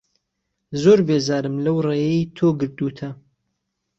زۆر 0.81 0.99
بێزارم 1.07 1.55
لهو 1.65 1.79
رێیهی 1.87 2.23
تۆ 2.35 2.47
گرتووته 2.59 3.09